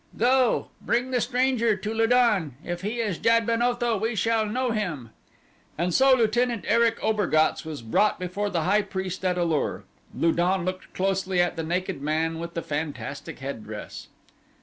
[0.17, 2.55] "Go, bring the stranger to Lu don.
[2.63, 5.11] If he is Jad ben Otho we shall know him."
[5.77, 9.83] And so Lieutenant Erich Obergatz was brought before the high priest at A lur.
[10.15, 14.07] Lu don looked closely at the naked man with the fantastic headdress.